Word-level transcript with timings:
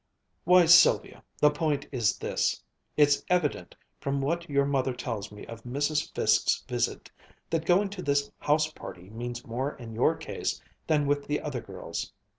"Why, 0.45 0.65
Sylvia, 0.65 1.21
the 1.39 1.51
point 1.51 1.87
is 1.91 2.17
this. 2.17 2.63
It's 2.97 3.23
evident, 3.29 3.75
from 3.99 4.19
what 4.19 4.49
your 4.49 4.65
mother 4.65 4.93
tells 4.95 5.31
me 5.31 5.45
of 5.45 5.61
Mrs. 5.63 6.11
Fiske's 6.15 6.63
visit, 6.67 7.11
that 7.51 7.67
going 7.67 7.89
to 7.91 8.01
this 8.01 8.31
house 8.39 8.71
party 8.71 9.11
means 9.11 9.45
more 9.45 9.75
in 9.75 9.93
your 9.93 10.15
case 10.15 10.59
than 10.87 11.05
with 11.05 11.27
the 11.27 11.39
other 11.39 11.61
girls. 11.61 12.11